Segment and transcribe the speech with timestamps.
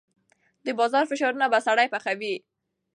[0.65, 2.35] د بازار فشارونه به سړی پخوي.